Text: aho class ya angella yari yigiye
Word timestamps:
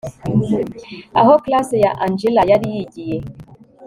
aho 1.19 1.33
class 1.43 1.69
ya 1.83 1.91
angella 2.05 2.41
yari 2.51 2.67
yigiye 2.75 3.17